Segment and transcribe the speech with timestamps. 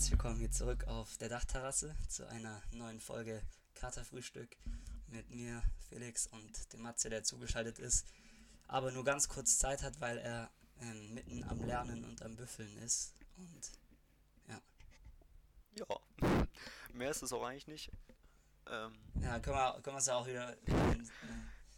[0.00, 3.42] herzlich willkommen hier zurück auf der Dachterrasse zu einer neuen Folge
[3.74, 4.56] Katerfrühstück
[5.08, 8.06] mit mir, Felix und dem Matze, der zugeschaltet ist,
[8.66, 12.78] aber nur ganz kurz Zeit hat, weil er ähm, mitten am Lernen und am Büffeln
[12.78, 13.12] ist.
[13.36, 13.72] Und
[14.48, 14.62] ja.
[15.72, 16.46] Ja,
[16.94, 17.92] mehr ist es auch eigentlich nicht.
[18.70, 20.96] Ähm, Ja, können wir, können wir es ja auch wieder äh,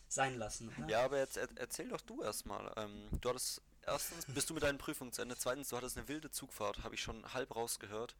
[0.06, 0.88] sein lassen, oder?
[0.88, 2.72] ja, aber jetzt er, erzähl doch du erstmal.
[2.76, 5.36] Ähm, du hattest erstens, bist du mit deinen Prüfungen zu Ende?
[5.36, 8.14] Zweitens, du hattest eine wilde Zugfahrt, habe ich schon halb rausgehört.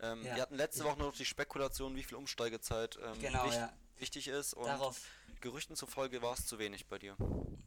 [0.00, 0.34] Ähm, Ja.
[0.36, 3.72] Wir hatten letzte Woche noch die Spekulation, wie viel Umsteigezeit ähm, Genau, wich- ja.
[3.96, 4.54] wichtig ist.
[4.54, 5.00] Und Darauf,
[5.40, 7.16] Gerüchten zufolge war es zu wenig bei dir.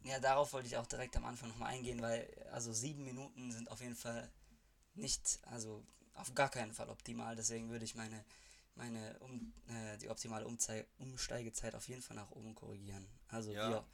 [0.02, 3.70] ja, darauf wollte ich auch direkt am Anfang nochmal eingehen, weil also sieben Minuten sind
[3.70, 4.30] auf jeden Fall
[4.94, 7.36] nicht, also auf gar keinen Fall optimal.
[7.36, 8.24] Deswegen würde ich meine,
[8.74, 13.06] meine um, äh, die optimale Umzei Umsteigezeit auf jeden Fall nach oben korrigieren.
[13.28, 13.68] Also Ja.
[13.70, 13.84] wir,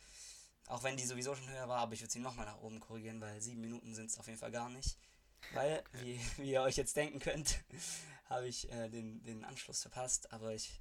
[0.67, 3.21] auch wenn die sowieso schon höher war, aber ich würde sie nochmal nach oben korrigieren,
[3.21, 4.99] weil sieben Minuten sind es auf jeden Fall gar nicht.
[5.53, 7.63] Weil, wie, wie ihr euch jetzt denken könnt,
[8.27, 10.81] habe ich äh, den, den Anschluss verpasst, aber ich,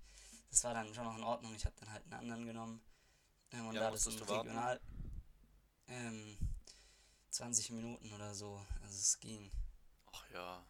[0.50, 1.54] das war dann schon noch in Ordnung.
[1.56, 2.82] Ich habe dann halt einen anderen genommen.
[3.52, 4.50] Ähm, und Ja, da das warten?
[4.50, 4.80] Regional,
[5.88, 6.38] ähm,
[7.30, 9.52] 20 Minuten oder so, also es ging.
[10.12, 10.64] Ach ja.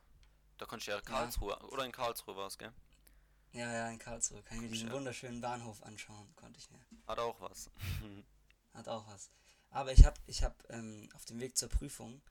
[0.58, 2.72] Da konntest du ja Karlsruhe, oder in Karlsruhe war es, gell?
[3.52, 4.94] Ja, ja, in Karlsruhe kann ich mir diesen Ja.
[4.94, 6.80] wunderschönen Bahnhof anschauen, konnte ich mir.
[7.08, 7.70] Hat auch was.
[8.74, 9.30] Hat auch was.
[9.70, 12.22] Aber ich habe ich hab, ähm, auf dem Weg zur Prüfung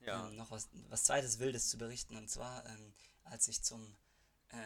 [0.00, 0.26] ja.
[0.26, 2.16] ähm, noch was, was zweites Wildes zu berichten.
[2.16, 3.96] Und zwar, ähm, als ich zum
[4.50, 4.56] äh,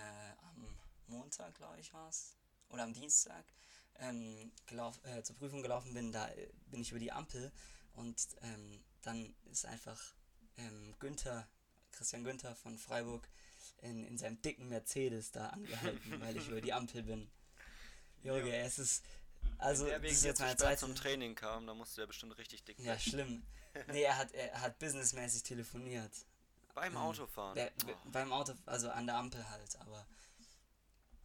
[0.43, 2.37] am Montag, glaube ich, war es,
[2.69, 3.45] oder am Dienstag,
[4.01, 7.51] ähm, gelauf, äh, zur Prüfung gelaufen bin, da äh, bin ich über die Ampel
[7.95, 10.01] und ähm, dann ist einfach
[10.57, 11.49] ähm, Günther,
[11.93, 13.29] Christian Günther von Freiburg
[13.79, 17.31] in, in seinem dicken Mercedes da angehalten, weil ich über die Ampel bin.
[18.23, 19.05] Junge, es ist,
[19.59, 22.37] also, der das wegen ist jetzt meine spät zum Training kam, da musste der bestimmt
[22.39, 23.43] richtig dick Ja, schlimm.
[23.89, 26.13] Nee, er hat, er hat businessmäßig telefoniert.
[26.75, 27.55] Beim ähm, Autofahren.
[27.55, 30.07] Der, Oh, Beim Auto, also an der Ampel halt, aber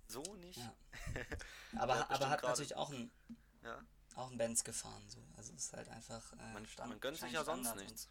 [0.08, 0.58] so nicht?
[0.60, 0.76] ja.
[1.16, 1.26] Der
[1.82, 3.12] aber, hat aber hat natürlich auch ein,
[3.64, 3.84] Ja.
[4.16, 5.20] auch ein Benz gefahren, so.
[5.38, 6.34] Also es ist halt einfach.
[6.34, 8.10] Äh, Man, Stand- man gönnt sich ja sonst Standard nichts.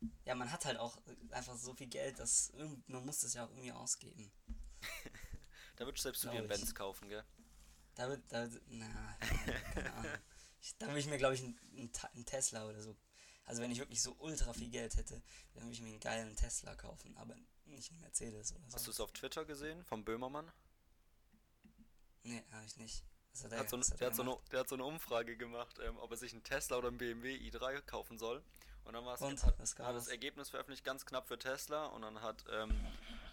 [0.00, 0.96] Und, ja, man hat halt auch
[1.30, 2.52] einfach so viel Geld, dass
[2.86, 4.30] man muss das ja auch irgendwie ausgeben.
[5.76, 6.46] Da würdest selbst du dir einen.
[6.46, 7.24] Benz kaufen, gell?
[7.94, 9.16] Da wird, da wird, na,
[9.74, 10.12] keine Ahnung.
[10.60, 11.58] Ich, da würde ich mir, glaube ich, einen,
[12.14, 12.96] einen Tesla oder so.
[13.44, 15.22] Also wenn ich wirklich so ultra viel Geld hätte,
[15.52, 18.74] dann würde ich mir einen geilen Tesla kaufen, aber nicht einen Mercedes oder so.
[18.74, 20.50] Hast du es auf Twitter gesehen vom Böhmermann?
[22.22, 23.04] Nee, habe ich nicht.
[23.42, 25.36] Hat Der er, hat, so, der, er hat so eine, der hat so eine Umfrage
[25.36, 28.42] gemacht, ähm, ob er sich einen Tesla oder einen BMW i3 kaufen soll.
[28.84, 30.08] Und dann war es Und, hat, das raus?
[30.08, 31.86] Ergebnis veröffentlicht, ganz knapp für Tesla.
[31.86, 32.70] Und dann hat ähm,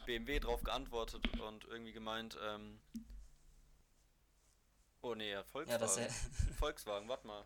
[0.05, 2.81] BMW drauf geantwortet und irgendwie gemeint, ähm,
[5.01, 5.97] oh nee, ja, Ja, Volkswagen.
[6.03, 6.09] er,
[6.59, 7.45] Volkswagen, warte mal.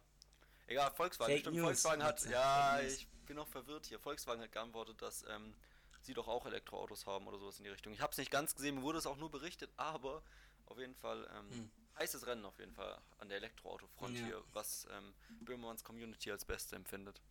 [0.67, 3.99] Egal, Volkswagen, Fake stimmt, News, Volkswagen hat, ja, ich bin noch verwirrt hier.
[3.99, 5.53] Volkswagen hat geantwortet, dass ähm,
[6.01, 7.93] sie doch auch Elektroautos haben oder sowas in die Richtung.
[7.93, 10.23] Ich habe es nicht ganz gesehen, mir wurde es auch nur berichtet, aber
[10.65, 11.71] auf jeden Fall ähm, Hm.
[11.99, 14.25] heißes Rennen auf jeden Fall an der Elektroautofront Ja.
[14.25, 17.21] hier, was ähm, Böhmermanns Community als Beste empfindet.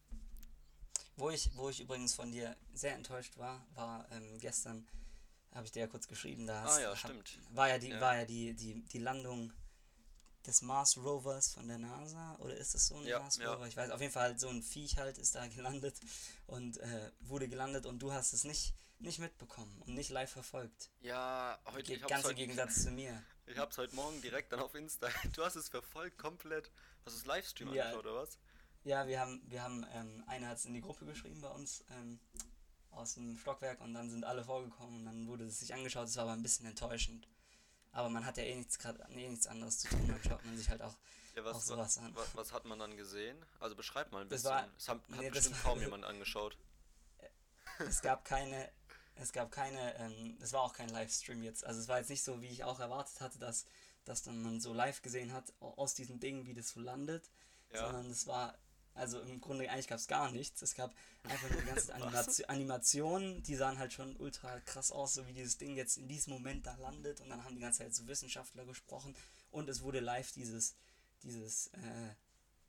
[1.16, 4.86] Wo ich, wo ich übrigens von dir sehr enttäuscht war, war ähm, gestern,
[5.52, 7.12] habe ich dir ja kurz geschrieben, da Ah ja, hab-
[7.50, 8.00] war ja die, Ja.
[8.00, 9.52] war ja die, die, die Landung
[10.47, 13.53] des Mars Rovers von der NASA oder ist es so ein Ja, Mars ja.
[13.53, 13.66] Rover?
[13.66, 15.94] Ich weiß, auf jeden Fall so ein Viech halt ist da gelandet
[16.47, 20.91] und äh, wurde gelandet und du hast es nicht, nicht mitbekommen und nicht live verfolgt.
[21.00, 23.22] Ja, heute, Ge ich ganz im Gegensatz zu mir.
[23.47, 25.09] ich hab's heute Morgen direkt dann auf Insta.
[25.34, 26.71] Du hast es verfolgt komplett.
[27.05, 27.84] Hast du das Livestream Ja.
[27.84, 28.38] angeschaut oder was?
[28.84, 31.84] Ja, wir haben, wir haben, ähm, einer hat es in die Gruppe geschrieben bei uns
[31.91, 32.21] ähm,
[32.91, 36.09] aus dem Stockwerk und dann sind alle vorgekommen und dann wurde es sich angeschaut.
[36.09, 37.26] Es war aber ein bisschen enttäuschend.
[37.94, 40.56] Aber man hat ja eh nichts, grad, eh nichts anderes zu tun, dann schaut man
[40.56, 40.94] sich halt auch,
[41.35, 42.14] Ja, auch was, sowas an.
[42.14, 43.43] was, was hat man dann gesehen?
[43.61, 44.56] Also beschreib mal ein Das bisschen.
[44.56, 46.56] war- es hat, nee, das bestimmt war- kaum jemand angeschaut.
[47.79, 48.70] Es gab keine,
[49.17, 51.64] es gab keine, ähm, es war auch kein Livestream jetzt.
[51.64, 53.67] Also es war jetzt nicht so, wie ich auch erwartet hatte, dass,
[54.05, 57.31] dass dann man so live gesehen hat au- aus diesem Ding, wie das so landet.
[57.73, 57.87] Ja.
[57.87, 58.56] sondern es war,
[58.94, 60.62] also im Grunde eigentlich gab es gar nichts.
[60.62, 60.94] Es gab
[61.25, 65.32] einfach nur die ganzen Animation, Animationen, die sahen halt schon ultra krass aus, so wie
[65.32, 68.06] dieses Ding jetzt in diesem Moment da landet und dann haben die ganze Zeit so
[68.06, 69.14] Wissenschaftler gesprochen
[69.50, 70.76] und es wurde live dieses,
[71.23, 72.14] dieses äh,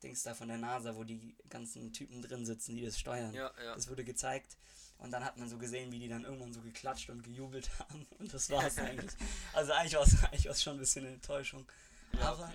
[0.02, 3.34] Dings da von der NASA, wo die ganzen Typen drin sitzen, die das steuern.
[3.34, 3.76] Ja, ja.
[3.76, 4.58] Das wurde gezeigt
[4.98, 8.08] und dann hat man so gesehen, wie die dann irgendwann so geklatscht und gejubelt haben
[8.18, 9.12] und das war es eigentlich.
[9.54, 11.66] Also eigentlich war es schon ein bisschen eine Enttäuschung.
[12.14, 12.54] Ja, Aber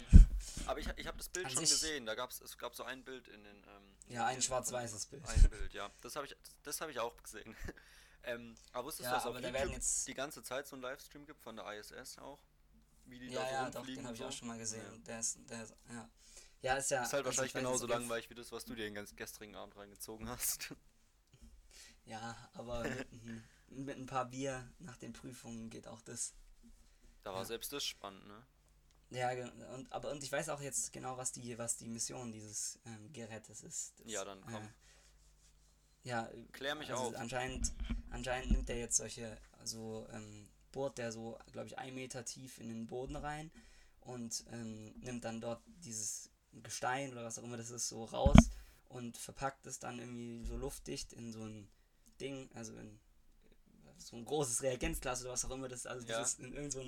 [0.67, 2.07] Aber ich, ich habe das Bild An schon gesehen.
[2.07, 3.57] Da gab's, es gab so ein Bild in den.
[3.57, 5.27] Ähm, Ja, ein in- schwarz-weißes Bild.
[5.29, 5.91] Ein Bild, ja.
[6.01, 7.55] Das habe ich, das hab ich auch gesehen.
[8.25, 10.77] ähm, aber wusstest Ja, du, dass auf da YouTube werden jetzt- die ganze Zeit so
[10.77, 12.41] ein Livestream gibt von der ISS auch?
[13.07, 14.85] Wie die ja, da so ja, doch, den habe ich auch schon mal gesehen.
[14.93, 14.99] Ja.
[15.07, 16.11] Der ist, der ist, ja.
[16.63, 17.03] Ja, ist ja.
[17.03, 19.77] Ist halt also wahrscheinlich genauso langweilig wie das, was du dir den ganz gestrigen Abend
[19.77, 20.75] reingezogen hast.
[22.07, 26.35] Ja, aber mit, einem- mit ein paar Bier nach den Prüfungen geht auch das.
[27.23, 27.45] Da war Ja.
[27.45, 28.43] selbst das spannend, ne?
[29.11, 29.31] Ja,
[29.75, 33.13] und, aber und ich weiß auch jetzt genau, was die, was die Mission dieses ähm,
[33.13, 33.99] Gerätes ist.
[33.99, 34.55] Das, Ja, dann komm.
[34.63, 34.69] Äh,
[36.05, 37.17] ja, Klär mich also auf.
[37.17, 37.73] Anscheinend,
[38.11, 42.59] anscheinend nimmt er jetzt solche, so ähm, bohrt der so, glaube ich, ein Meter tief
[42.59, 43.51] in den Boden rein
[44.01, 46.31] und ähm, nimmt dann dort dieses
[46.63, 48.37] Gestein oder was auch immer das ist, so raus
[48.89, 51.69] und verpackt es dann irgendwie so luftdicht in so ein
[52.21, 52.99] Ding, also in
[53.99, 56.23] so ein großes Reagenzglas oder was auch immer das, also Ja.
[56.23, 56.81] ist in irgend so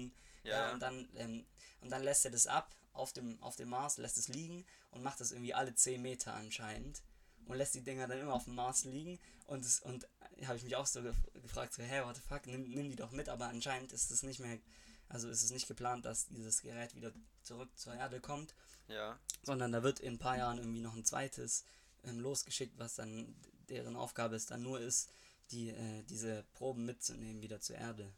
[0.45, 1.47] Ja, ja, und dann ähm,
[1.81, 5.03] und dann lässt er das ab auf dem auf dem Mars, lässt es liegen und
[5.03, 7.03] macht das irgendwie alle 10 Meter anscheinend
[7.47, 10.07] und lässt die Dinger dann immer auf dem Mars liegen und es, und
[10.47, 12.97] habe ich mich auch so gef- gefragt so hä what the fuck nimm, nimm die
[12.97, 14.59] doch mit aber anscheinend ist es nicht mehr
[15.09, 17.13] also ist es nicht geplant dass dieses Gerät wieder
[17.43, 18.55] zurück zur Erde kommt
[18.89, 19.19] ja.
[19.43, 21.65] sondern da wird in ein paar Jahren irgendwie noch ein zweites
[22.05, 23.35] ähm, losgeschickt was dann
[23.69, 25.11] deren Aufgabe ist dann nur ist
[25.51, 28.13] die äh, diese Proben mitzunehmen wieder zur Erde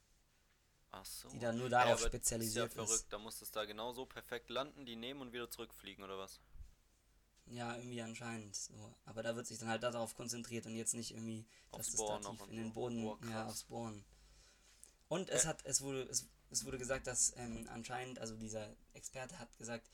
[1.05, 1.29] so.
[1.29, 4.07] die dann nur darauf aber spezialisiert ist ja verrückt, da muss es da genau so
[4.07, 6.41] perfekt landen, die nehmen und wieder zurückfliegen, oder was?
[7.47, 8.95] Ja, irgendwie anscheinend so.
[9.05, 12.19] Aber da wird sich dann halt darauf konzentriert und jetzt nicht irgendwie, dass es da
[12.19, 12.73] tief in den.
[12.73, 14.05] Boden, Boah, ja, aufs Bohren.
[15.09, 15.49] Und es Äh.
[15.49, 19.91] hat, es wurde, es, es wurde gesagt, dass ähm, anscheinend, also dieser Experte hat gesagt,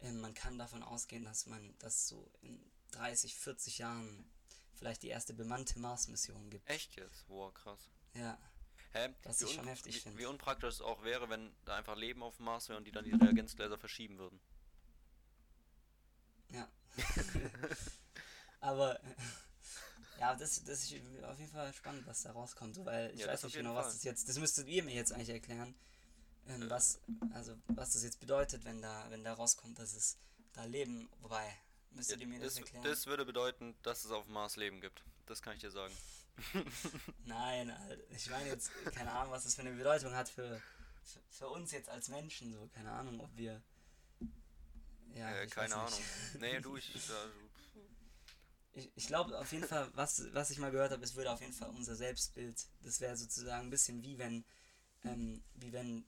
[0.00, 4.30] ähm, man kann davon ausgehen, dass man, dass so in 30, 40 Jahren
[4.74, 6.68] vielleicht die erste bemannte Mars-Mission gibt.
[6.70, 7.24] Echt jetzt?
[7.28, 7.90] Wow, krass.
[8.14, 8.38] Ja,
[8.92, 9.14] Hä?
[9.24, 10.18] Was wie un- schon heftig wie.
[10.18, 12.92] Wie unpraktisch es auch wäre, wenn da einfach Leben auf dem Mars wäre und die
[12.92, 14.40] dann die Reagenzgläser verschieben würden.
[16.50, 16.68] ja.
[18.60, 19.00] Aber
[20.20, 20.94] ja, das, das ist
[21.24, 23.86] auf jeden Fall spannend, was da rauskommt, weil ich Ja, das weiß nicht genau, was
[23.86, 23.94] Fall.
[23.94, 25.74] das jetzt, das müsstet ihr mir jetzt eigentlich erklären,
[26.46, 26.70] ähm, Äh.
[26.70, 27.00] was,
[27.32, 30.18] also was das jetzt bedeutet, wenn da, wenn da rauskommt, dass es
[30.52, 31.50] da Leben, wobei,
[31.90, 32.84] müsstet ihr mir das, das, erklären?
[32.84, 35.02] das würde bedeuten, dass es auf dem Mars Leben gibt.
[35.26, 35.94] Das kann ich dir sagen.
[37.24, 40.60] Nein, Alter, ich meine jetzt, keine Ahnung, was das für eine Bedeutung hat für,
[41.04, 43.62] für, für uns jetzt als Menschen, so, keine Ahnung, ob wir,
[45.14, 45.98] ja, äh, ich keine Ahnung.
[46.40, 46.92] Nee, du, ich.
[47.08, 47.14] Da,
[48.74, 51.42] Ich, ich glaube auf jeden Fall, was, was ich mal gehört habe, es würde auf
[51.42, 54.44] jeden Fall unser Selbstbild, das wäre sozusagen ein bisschen wie wenn,
[55.04, 56.06] ähm, wie wenn,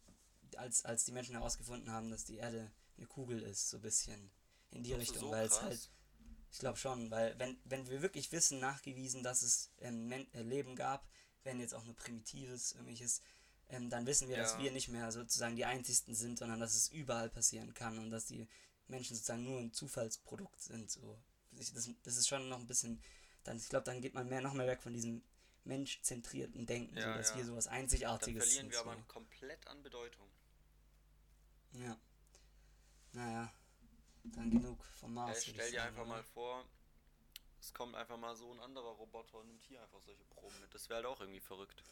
[0.57, 4.31] als, als die Menschen herausgefunden haben, dass die Erde eine Kugel ist, so ein bisschen
[4.71, 5.91] in die Richtung, so weil es halt,
[6.55, 10.77] ich glaube schon, weil wenn, wenn wir wirklich wissen, nachgewiesen, dass es ähm, äh, Leben
[10.77, 11.05] gab,
[11.43, 13.23] wenn jetzt auch nur primitives, irgendwelches,
[13.71, 14.61] ähm, dann wissen wir, dass Ja.
[14.61, 18.27] wir nicht mehr sozusagen die Einzigsten sind, sondern dass es überall passieren kann und dass
[18.27, 18.47] die
[18.87, 20.89] Menschen sozusagen nur ein Zufallsprodukt sind.
[20.93, 21.19] So.
[21.59, 23.03] Ich- Das, das ist schon noch ein bisschen,
[23.43, 25.23] dann, ich glaube, dann geht man mehr noch mehr weg von diesem
[25.65, 27.37] menschzentrierten Denken, Ja, so, dass ja.
[27.39, 28.73] wir sowas dann Einzigartiges verlieren sind.
[28.73, 28.91] wir so.
[28.91, 30.29] aber komplett an Bedeutung.
[31.73, 31.99] Ja.
[33.13, 33.53] Naja.
[34.25, 35.47] Dann genug vom Äh, Mars.
[35.47, 36.65] würd stell dir einfach mal vor,
[37.61, 40.75] es kommt einfach mal so ein anderer Roboter und nimmt hier einfach solche Proben mit.
[40.75, 41.83] Das wäre halt auch irgendwie verrückt.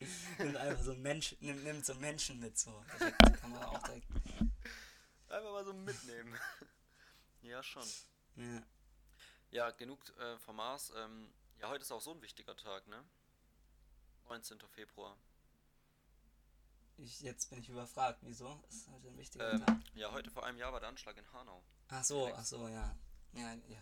[0.38, 2.84] Nimmt einfach so ein Mensch, nimmt, nimmt so einen Menschen mit, so.
[2.98, 4.08] Da kann man auch direkt,
[5.28, 6.36] Einfach mal so mitnehmen.
[7.42, 7.86] ja, schon.
[8.36, 8.62] ja.
[9.50, 10.92] Ja, genug äh, vom Mars.
[10.96, 13.04] Ähm, ja, heute ist auch so ein wichtiger Tag, ne?
[14.28, 14.58] 19.
[14.74, 15.16] Februar.
[16.98, 18.60] Ich, jetzt bin ich überfragt, wieso?
[18.66, 19.78] Das ist heute ein wichtiger Ähm, Tag.
[19.94, 21.62] ja, heute vor einem Jahr war der Anschlag in Hanau.
[21.88, 22.96] Ach so, ach so, ja.
[23.34, 23.78] Ja, ja.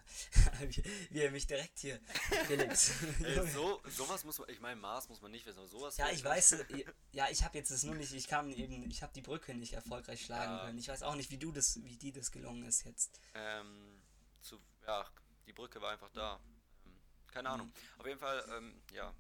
[0.69, 2.01] wie, wie er mich direkt hier,
[2.47, 2.93] Felix.
[3.21, 5.97] Ey, so, sowas muss man, ich meine, Mars muss man nicht wissen, aber sowas.
[5.97, 9.03] Ja, ich weiß, äh, ja, ich habe jetzt das nur nicht, ich kam eben, ich
[9.03, 10.65] habe die Brücke nicht erfolgreich schlagen Ja.
[10.67, 10.79] können.
[10.79, 13.19] Ich weiß auch nicht, wie du das, wie die das gelungen ist jetzt.
[13.35, 14.01] Ähm,
[14.41, 15.05] zu, ja,
[15.47, 16.39] die Brücke war einfach da.
[16.87, 17.67] Ähm, keine Ahnung.
[17.67, 18.01] Mhm.
[18.01, 19.13] Auf jeden Fall, ähm, ja,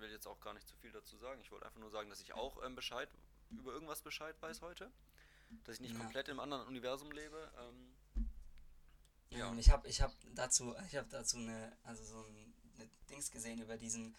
[0.00, 1.40] will jetzt auch gar nicht zu viel dazu sagen.
[1.40, 3.08] Ich wollte einfach nur sagen, dass ich auch ähm, Bescheid,
[3.50, 4.90] über irgendwas Bescheid weiß heute.
[5.64, 5.98] Dass ich nicht Ja.
[6.00, 7.50] komplett im anderen Universum lebe.
[7.58, 7.94] Ähm,
[9.30, 9.52] Ja.
[9.56, 13.60] Ich habe ich hab dazu, ich habe dazu eine, also so ein, eine Dings gesehen
[13.60, 14.14] über diesen,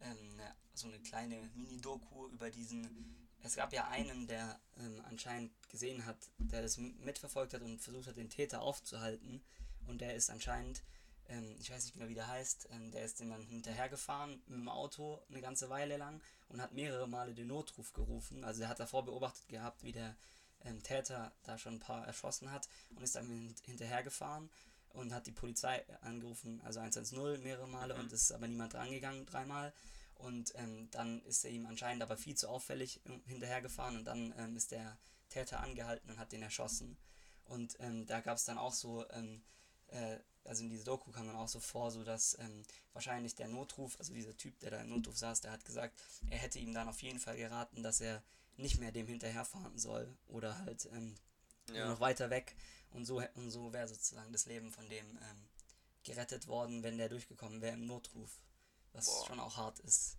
[0.00, 5.52] ähm, eine, so eine kleine Mini-Doku über diesen, es gab ja einen, der ähm, anscheinend
[5.68, 9.42] gesehen hat, der das mitverfolgt hat und versucht hat, den Täter aufzuhalten.
[9.88, 10.82] Und der ist anscheinend,
[11.28, 14.58] ähm, ich weiß nicht genau, wie der heißt, ähm, der ist dem dann hinterhergefahren mit
[14.58, 18.44] dem Auto eine ganze Weile lang und hat mehrere Male den Notruf gerufen.
[18.44, 20.16] Also er hat davor beobachtet gehabt, wie der
[20.64, 24.50] ähm, Täter da schon ein paar erschossen hat und ist dann hin hinterhergefahren
[24.90, 28.00] und hat die Polizei angerufen, also 110 mehrere Male Mhm.
[28.00, 29.72] und ist aber niemand drangegangen, dreimal.
[30.14, 34.34] Und ähm, dann ist er ihm anscheinend aber viel zu auffällig ähm, hinterhergefahren und dann
[34.38, 34.98] ähm, ist der
[35.30, 36.96] Täter angehalten und hat den erschossen.
[37.44, 39.42] Und ähm, da gab es dann auch so, ähm,
[39.88, 43.48] äh, also in dieser Doku kam dann auch so vor, so dass ähm, wahrscheinlich der
[43.48, 46.74] Notruf, also dieser Typ, der da im Notruf saß, der hat gesagt, er hätte ihm
[46.74, 48.22] dann auf jeden Fall geraten, dass er
[48.56, 51.14] nicht mehr dem hinterherfahren soll oder halt ähm,
[51.72, 51.88] ja.
[51.88, 52.54] noch weiter weg.
[52.90, 55.48] Und so, und so wäre sozusagen das Leben von dem ähm,
[56.04, 58.42] gerettet worden, wenn der durchgekommen wäre im Notruf.
[58.92, 59.26] Was Boah.
[59.26, 60.18] schon auch hart ist.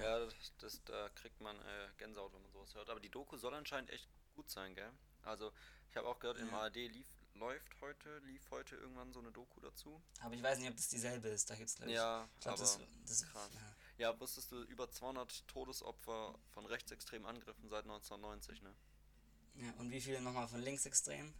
[0.00, 2.90] Ja, das, das, da kriegt man äh, Gänsehaut, wenn man sowas hört.
[2.90, 4.90] Aber die Doku soll anscheinend echt gut sein, gell?
[5.22, 5.52] Also,
[5.90, 6.62] ich habe auch gehört, im Ja.
[6.62, 10.02] ARD lief, läuft heute, lief heute irgendwann so eine Doku dazu.
[10.20, 11.50] Aber ich weiß nicht, ob das dieselbe ist.
[11.50, 11.96] Da glaube ich.
[11.96, 13.50] Ja, ich glaube, aber das, das krass.
[13.54, 13.76] Ja.
[13.98, 18.74] Ja, wusstest du, über 200 Todesopfer von rechtsextremen Angriffen seit 1990, ne?
[19.54, 19.70] ja.
[19.78, 21.32] Und wie viele nochmal von linksextrem?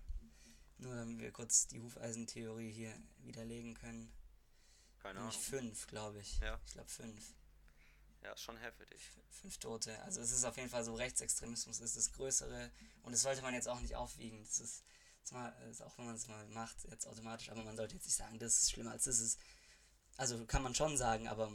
[0.79, 4.13] Nur damit wir kurz die Hufeisentheorie hier widerlegen können.
[5.03, 5.49] Keine Nämlich Ahnung.
[5.49, 6.39] fünf, glaube ich.
[6.41, 6.61] Ja.
[6.67, 7.35] Ich glaube fünf.
[8.23, 9.11] Ja, ist schon heftig.
[9.31, 10.01] Fünf Tote.
[10.03, 12.71] Also es ist auf jeden Fall so, Rechtsextremismus ist das Größere.
[13.03, 14.45] Und das sollte man jetzt auch nicht aufwiegen.
[14.45, 14.85] Das ist,
[15.31, 17.51] mal, das ist auch wenn man es mal macht, jetzt automatisch.
[17.51, 19.39] Aber man sollte jetzt nicht sagen, das ist schlimmer als das ist.
[20.17, 21.53] Also kann man schon sagen, aber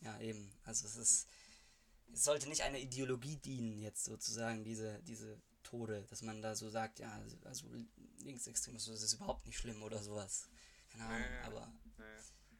[0.00, 0.50] ja eben.
[0.64, 1.28] Also es ist,
[2.12, 6.68] es sollte nicht einer Ideologie dienen, jetzt sozusagen, diese, diese Tode, dass man da so
[6.70, 7.66] sagt, ja, also
[8.18, 10.48] Linksextremismus ist überhaupt nicht schlimm oder sowas.
[10.90, 11.38] Keine Ahnung, Nee.
[11.46, 12.04] aber Nee.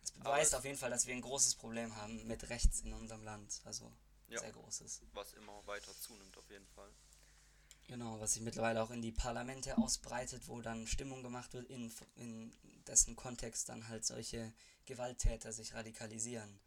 [0.02, 2.92] es beweist es- auf jeden Fall, dass wir ein großes Problem haben mit rechts in
[2.92, 3.61] unserem Land.
[3.64, 3.92] Also
[4.28, 4.40] Ja.
[4.40, 5.02] sehr großes.
[5.12, 6.90] Was immer weiter zunimmt, auf jeden Fall.
[7.86, 11.92] Genau, was sich mittlerweile auch in die Parlamente ausbreitet, wo dann Stimmung gemacht wird, in,
[12.16, 12.52] in
[12.86, 14.52] dessen Kontext dann halt solche
[14.86, 16.58] Gewalttäter sich radikalisieren,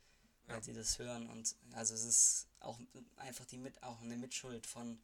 [0.48, 0.54] Ja.
[0.56, 1.28] weil sie das hören.
[1.30, 2.80] Und also es ist auch
[3.18, 5.00] einfach die mit auch eine Mitschuld von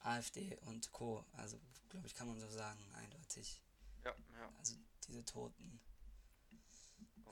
[0.00, 1.24] AfD und Co.
[1.34, 3.60] Also glaube ich, kann man so sagen, eindeutig.
[4.04, 4.52] Ja, ja.
[4.58, 4.74] Also
[5.06, 5.80] diese Toten.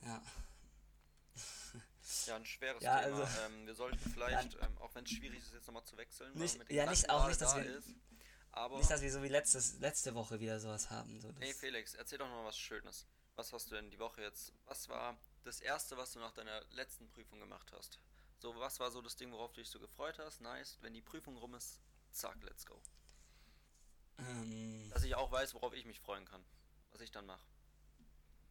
[0.02, 0.22] Ja.
[2.26, 3.20] Ja, ein schweres Ja, Thema.
[3.20, 6.32] also- ähm, wir sollten vielleicht, ähm, auch wenn es schwierig ist, jetzt nochmal zu wechseln,
[6.34, 7.88] Nicht- mit den ja, nicht- auch nicht, dass da wir- ist.
[8.78, 11.20] Nicht, dass wir so wie letztes, letzte Woche wieder sowas haben.
[11.20, 13.06] So, hey Felix, erzähl doch noch was Schönes.
[13.34, 16.64] Was hast du denn die Woche jetzt, was war das Erste, was du nach deiner
[16.70, 17.98] letzten Prüfung gemacht hast?
[18.38, 20.40] So, was war so das Ding, worauf du dich so gefreut hast?
[20.40, 21.80] Nice, wenn die Prüfung rum ist,
[22.12, 22.80] zack, let's go.
[24.18, 26.42] ähm, Dass ich auch weiß, worauf ich mich freuen kann.
[26.92, 27.44] Was ich dann mache.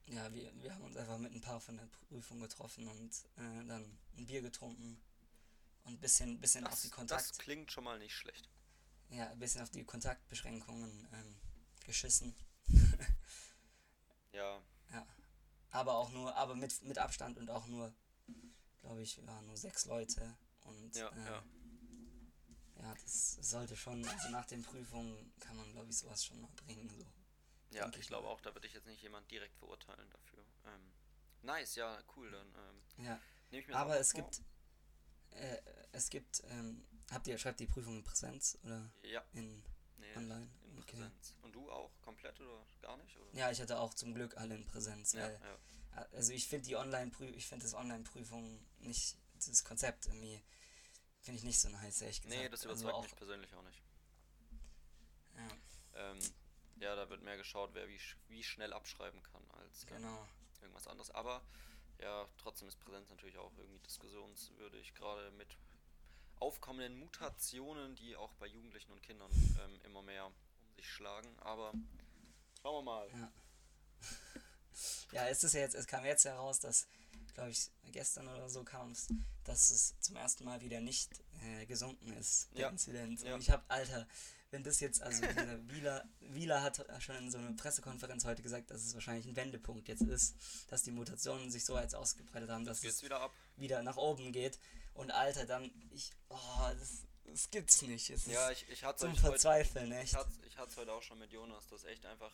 [0.08, 3.66] Ja, wir, wir haben uns einfach mit ein paar von der Prüfung getroffen und äh,
[3.68, 5.02] dann ein Bier getrunken
[5.84, 8.50] und ein bisschen, bisschen auf Das, die das Kontakt, klingt schon mal nicht schlecht.
[9.10, 11.36] ja, ein bisschen auf die Kontaktbeschränkungen ähm,
[11.86, 12.36] geschissen.
[14.92, 15.08] Ja,
[15.72, 17.94] Aber auch nur, aber mit, mit Abstand und auch nur,
[18.82, 21.44] glaube ich, wir waren nur sechs Leute und ja, äh, ja.
[22.78, 26.50] ja, das sollte schon, also nach den Prüfungen kann man, glaube ich, sowas schon mal
[26.66, 26.90] bringen.
[26.90, 27.06] So.
[27.76, 30.46] Ja, ich glaube auch, da würde ich jetzt nicht jemand direkt verurteilen dafür.
[30.66, 30.92] Ähm,
[31.42, 33.20] nice, ja, cool, dann ähm, Ja,
[33.52, 34.22] nehme ich mir aber es vor.
[34.22, 34.42] gibt,
[35.32, 35.58] äh,
[35.92, 39.64] es gibt, ähm, habt ihr, schreibt die Prüfung in Präsenz oder Ja, in
[39.98, 40.50] nee, online?
[40.64, 40.98] in Okay.
[40.98, 41.36] Präsenz.
[41.42, 43.18] Und du auch komplett oder gar nicht?
[43.18, 43.34] Oder?
[43.34, 45.40] Ja, ich hatte auch zum Glück alle in Präsenz, ja, weil,
[45.94, 46.02] ja.
[46.14, 50.42] also ich finde die online ich finde das Online-Prüfung nicht, das Konzept irgendwie,
[51.22, 52.42] finde ich nicht so nice, ehrlich gesagt.
[52.42, 53.82] Nee, das also überzeugt auch, mich persönlich auch nicht.
[55.36, 56.20] Ja, Ähm,
[56.78, 60.28] ja, da wird mehr geschaut, wer wie, wie schnell abschreiben kann, als äh, genau.
[60.62, 61.12] irgendwas anderes.
[61.12, 61.42] Aber
[62.00, 65.58] ja, trotzdem ist Präsenz natürlich auch irgendwie diskussionswürdig, gerade mit
[66.40, 69.32] aufkommenden Mutationen, die auch bei Jugendlichen und Kindern
[69.64, 70.34] ähm, immer mehr um
[70.76, 71.34] sich schlagen.
[71.40, 71.74] Aber
[72.62, 73.10] schauen wir mal.
[73.12, 73.32] Ja.
[75.14, 76.88] ja, es ist ja jetzt, es kam jetzt heraus, dass,
[77.34, 79.08] glaube ich, gestern oder so kam es,
[79.46, 81.12] dass es zum ersten Mal wieder nicht
[81.44, 82.70] äh, gesunken ist, der Ja.
[82.70, 83.24] Inzidenz.
[83.24, 83.36] Ja.
[83.36, 84.08] Und ich habe, Alter,
[84.56, 88.72] wenn das jetzt, also dieser Wieler, Wieler hat schon in so einer Pressekonferenz heute gesagt,
[88.72, 90.36] dass es wahrscheinlich ein Wendepunkt jetzt ist,
[90.70, 93.34] dass die Mutationen sich so jetzt ausgebreitet haben, dass Geht's es wieder ab?
[93.58, 94.58] wieder nach oben geht.
[94.94, 96.38] Und Alter, dann, ich, oh,
[96.80, 98.10] das, das gibt's nicht.
[98.10, 100.16] Es Ja, ich, ich hatte zum es heute, Verzweifeln, ich echt.
[100.16, 102.34] hatte, ich hatte heute auch schon mit Jonas, das ist echt einfach.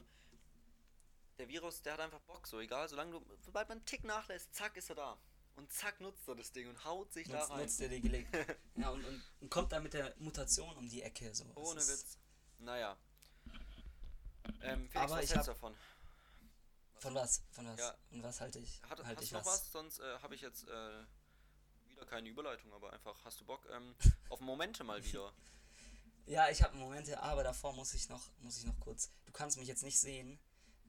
[1.39, 4.53] Der Virus, der hat einfach Bock, so egal, solange du, sobald man einen Tick nachlässt,
[4.53, 5.17] zack, ist er da.
[5.55, 7.59] Und zack, nutzt er das Ding und haut sich da Nutzt, rein.
[7.59, 8.57] nutzt er die Gelegenheit.
[8.75, 11.33] ja, und, und, und kommt dann mit der Mutation um die Ecke.
[11.35, 11.45] So.
[11.55, 12.17] Ohne Witz.
[12.59, 12.97] Naja.
[14.61, 15.75] Ähm, Felix, Aber was ich hab- davon?
[16.95, 17.43] Von was?
[17.51, 17.79] Von was?
[17.79, 17.95] Ja.
[18.11, 18.81] Und was halte ich?
[18.83, 19.71] Hat, halte hast ich du noch was?
[19.71, 21.03] Sonst äh, habe ich jetzt äh,
[21.89, 23.95] wieder keine Überleitung, aber einfach, hast du Bock ähm,
[24.29, 25.33] auf Momente mal wieder?
[26.27, 29.09] Ja, ich habe Momente, aber davor muss ich noch, muss ich noch kurz.
[29.25, 30.39] Du kannst mich jetzt nicht sehen,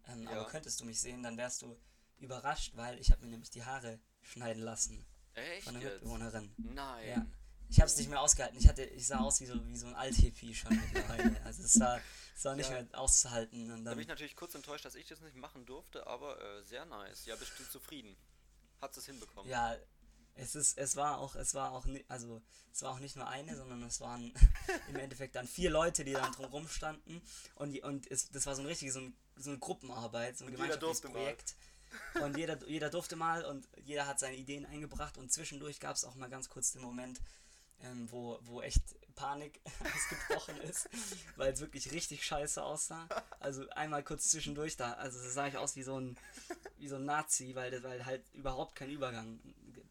[0.06, 0.32] ähm, Ja.
[0.32, 1.76] aber könntest du mich sehen, dann wärst du
[2.18, 5.92] überrascht, weil ich habe mir nämlich die Haare schneiden lassen Echt von der jetzt?
[5.94, 6.52] Mitbewohnerin.
[6.58, 7.08] Nein.
[7.08, 7.26] Ja.
[7.68, 8.58] Ich habe es nicht mehr ausgehalten.
[8.58, 11.40] Ich hatte, ich sah aus wie so, wie so ein Althippie schon mittlerweile.
[11.44, 12.00] Also es war,
[12.36, 12.82] es war nicht Ja.
[12.82, 13.70] mehr auszuhalten.
[13.70, 16.38] Und Da dann, bin ich natürlich kurz enttäuscht, dass ich das nicht machen durfte, aber
[16.40, 17.24] äh, sehr nice.
[17.24, 18.14] Ja, bist du zufrieden?
[18.82, 19.50] Hat es hinbekommen?
[19.50, 19.74] Ja,
[20.34, 23.56] es ist, es war auch, es war auch, also es war auch nicht nur eine,
[23.56, 24.32] sondern es waren
[24.88, 27.22] im Endeffekt dann vier Leute, die dann drumherum standen
[27.54, 30.44] und die, und es, das war so ein richtiges, so, ein, so eine Gruppenarbeit, so
[30.44, 31.24] ein Und gemeinschaftliches durfte mal.
[32.22, 36.04] Und jeder, jeder durfte mal und jeder hat seine Ideen eingebracht und zwischendurch gab es
[36.04, 37.20] auch mal ganz kurz den Moment,
[37.80, 38.82] ähm, wo, wo echt
[39.14, 39.60] Panik
[39.94, 40.88] ausgebrochen ist,
[41.36, 43.08] weil es wirklich richtig scheiße aussah.
[43.40, 46.16] Also einmal kurz zwischendurch da, also sah ich aus wie so ein,
[46.78, 49.40] wie so ein Nazi, weil, weil halt überhaupt kein Übergang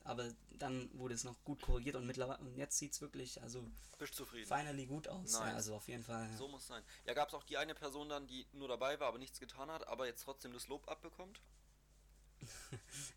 [0.04, 0.30] aber
[0.60, 3.66] dann wurde es noch gut korrigiert und mittlerweile und jetzt sieht es wirklich, also
[3.98, 4.48] Bist zufrieden?
[4.48, 5.34] finally gut aus.
[5.34, 5.56] Ja, Nice.
[5.56, 6.30] also auf jeden Fall.
[6.30, 6.38] Ja.
[6.38, 6.84] So muss sein.
[7.06, 9.72] Ja, gab es auch die eine Person dann, die nur dabei war, aber nichts getan
[9.72, 11.40] hat, aber jetzt trotzdem das Lob abbekommt?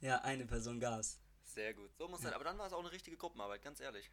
[0.00, 1.18] Ja, eine Person Gas.
[1.42, 1.94] Sehr gut.
[1.96, 2.32] So muss sein.
[2.34, 4.10] Aber dann war es auch eine richtige Gruppenarbeit, ganz ehrlich.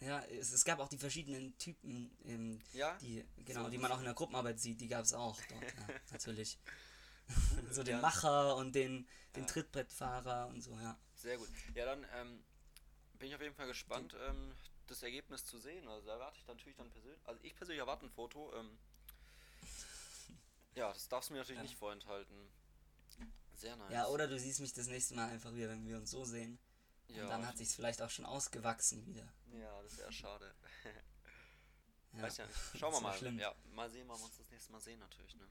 [0.00, 2.96] Ja, es, es gab auch die verschiedenen Typen, ähm, Ja?
[2.98, 5.62] die, genau, So die man auch in der Gruppenarbeit sieht, die gab es auch dort,
[5.62, 6.58] ja, natürlich.
[7.70, 8.00] so den Ja.
[8.00, 9.06] Macher und den,
[9.36, 9.48] den Ja.
[9.48, 10.98] Trittbrettfahrer und so, ja.
[11.14, 11.48] Sehr gut.
[11.74, 12.44] Ja, dann ähm,
[13.14, 14.52] bin ich auf jeden Fall gespannt, ähm,
[14.88, 15.86] das Ergebnis zu sehen.
[15.88, 17.20] Also da erwarte ich natürlich dann persönlich.
[17.24, 18.52] Also ich persönlich erwarte ein Foto.
[18.56, 18.76] Ähm,
[20.74, 21.62] ja, das darfst du mir natürlich Ja.
[21.62, 22.36] nicht vorenthalten.
[23.56, 23.92] Sehr nice.
[23.92, 26.58] Ja, oder du siehst mich das nächste Mal einfach wieder, wenn wir uns so sehen.
[27.08, 29.26] Ja, Und dann hat sich's vielleicht auch schon ausgewachsen wieder.
[29.52, 30.54] ja das wäre schade.
[32.16, 32.22] Ja.
[32.22, 32.56] Weiß ja nicht.
[32.78, 33.18] Schauen wir mal.
[33.18, 33.38] schlimm.
[33.40, 35.34] Ja, mal sehen, wann wir uns das nächste Mal sehen natürlich.
[35.34, 35.48] Ne?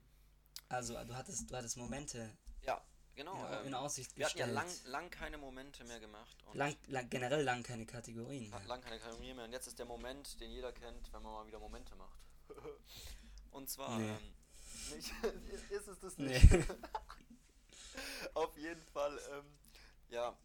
[0.70, 2.30] Also du hattest, du hattest Momente
[2.62, 2.82] Ja,
[3.14, 3.36] genau.
[3.36, 4.84] ja, ähm, in Aussicht wir hatten ja gestellt.
[4.86, 6.42] lang, lang keine Momente mehr gemacht.
[6.54, 8.64] Lang, lang, generell lang keine Kategorien mehr.
[8.64, 9.44] lang keine Kategorie mehr.
[9.44, 12.18] Und jetzt ist der Moment, den jeder kennt, wenn man mal wieder Momente macht.
[13.50, 14.08] Und zwar, Nee.
[14.08, 15.12] ähm, nicht,
[15.70, 16.38] ist es das Nee.
[16.38, 16.50] nicht?
[16.70, 17.23] Auf
[18.74, 19.58] jeden Fall, ähm,
[20.10, 20.36] ja.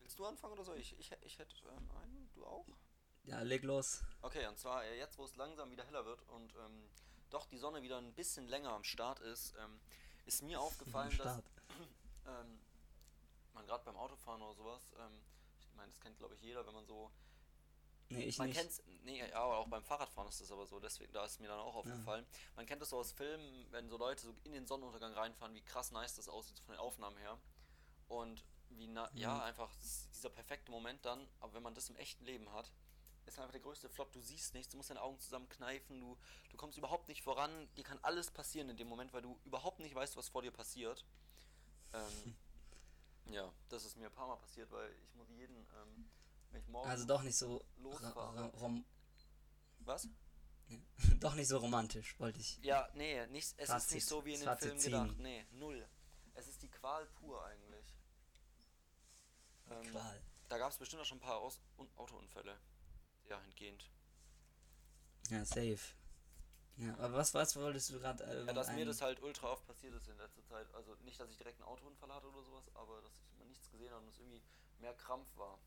[0.00, 0.74] Willst du anfangen oder so?
[0.74, 2.66] Ich, ich, ich hätte ähm, einen, du auch?
[3.24, 4.02] Ja, leg los.
[4.20, 6.88] Okay, und zwar äh, jetzt, wo es langsam wieder heller wird und ähm,
[7.30, 9.80] doch die Sonne wieder ein bisschen länger am Start ist, ähm,
[10.26, 11.38] ist mir aufgefallen, dass
[12.26, 12.60] ähm,
[13.54, 15.22] man gerade beim Autofahren oder sowas, ähm,
[15.60, 17.10] ich meine, das kennt glaube ich jeder, wenn man so
[18.12, 18.58] Nee, ich man nicht.
[18.58, 21.48] kennt's, nee, ja, aber auch beim Fahrradfahren ist das aber so, deswegen, da ist mir
[21.48, 22.26] dann auch aufgefallen.
[22.56, 25.62] Man kennt das so aus Filmen, wenn so Leute so in den Sonnenuntergang reinfahren, wie
[25.62, 27.38] krass nice das aussieht von den Aufnahmen her.
[28.12, 29.40] Und wie, na, ja, Mhm.
[29.40, 29.74] einfach
[30.14, 32.70] dieser perfekte Moment dann, aber wenn man das im echten Leben hat,
[33.24, 36.18] ist einfach der größte Flop, du siehst nichts, du musst deine Augen zusammenkneifen, du,
[36.50, 39.78] du kommst überhaupt nicht voran, dir kann alles passieren in dem Moment, weil du überhaupt
[39.80, 41.06] nicht weißt, was vor dir passiert.
[41.94, 42.36] Ähm,
[43.32, 46.10] ja, das ist mir ein paar Mal passiert, weil ich muss jeden, ähm,
[46.50, 48.52] wenn ich morgen Also doch nicht so losfahre.
[49.80, 50.06] Was?
[51.20, 52.58] doch nicht so romantisch, wollte ich.
[52.62, 55.18] Ja, nee, nicht, es ist Fazit- nicht so wie in den Filmen gedacht.
[55.18, 55.88] Nee, null.
[56.34, 57.81] Es ist die Qual pur eigentlich.
[59.72, 60.22] Ähm, Qual.
[60.48, 62.58] Da gab es bestimmt auch schon ein paar Aus Un Autounfälle.
[63.28, 63.88] Ja, entgehend.
[65.30, 65.78] Ja, safe.
[66.78, 68.24] Ja, aber was, was wolltest du gerade?
[68.24, 70.72] Äh, Ja, dass mir ein- das halt ultra oft passiert ist in letzter Zeit.
[70.74, 73.70] Also nicht, dass ich direkt einen Autounfall hatte oder sowas, aber dass ich mal nichts
[73.70, 74.42] gesehen habe und es irgendwie
[74.78, 75.58] mehr Krampf war.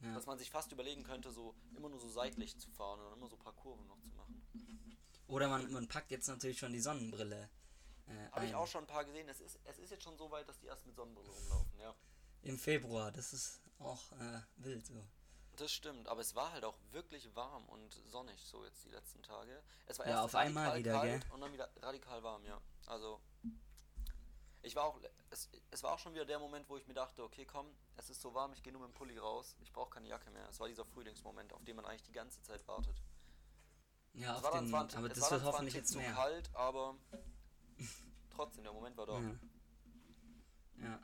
[0.00, 0.14] ja.
[0.14, 3.26] Dass man sich fast überlegen könnte, so immer nur so seitlich zu fahren und immer
[3.28, 4.96] so ein paar Kurven noch zu machen.
[5.26, 7.50] Oder man, man packt jetzt natürlich schon die Sonnenbrille.
[8.06, 9.28] Äh, Habe ich auch schon ein paar gesehen.
[9.28, 11.94] Es ist, es ist jetzt schon so weit, dass die erst mit Sonnenbrille rumlaufen, ja.
[12.42, 15.04] Im Februar, das ist auch äh, wild so.
[15.56, 19.22] Das stimmt, aber es war halt auch wirklich warm und sonnig so jetzt die letzten
[19.22, 19.60] Tage.
[19.86, 21.32] Es war Ja, erst auf einmal wieder, kalt gell?
[21.32, 22.60] und dann wieder radikal warm, ja.
[22.86, 23.20] Also
[24.62, 27.22] ich war auch es, es war auch schon wieder der Moment, wo ich mir dachte,
[27.24, 29.56] okay, komm, es ist so warm, ich gehe nur mit dem Pulli raus.
[29.60, 30.48] Ich brauche keine Jacke mehr.
[30.48, 33.02] Es war dieser Frühlingsmoment, auf den man eigentlich die ganze Zeit wartet.
[34.14, 36.12] Ja, Es auf den, zwar aber es das war wird hoffentlich jetzt zu mehr.
[36.12, 36.96] kalt, aber
[38.30, 39.18] trotzdem der Moment war da.
[39.20, 39.34] Ja.
[40.82, 41.00] Ja.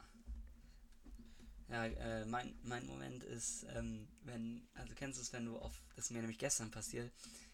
[1.74, 5.72] Ja, äh, mein, mein Moment ist, ähm, wenn, also kennst du es, wenn du auf,
[5.96, 7.10] das ist mir nämlich gestern passiert,